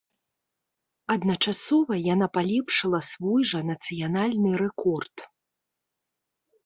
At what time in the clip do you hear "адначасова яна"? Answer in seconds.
1.15-2.27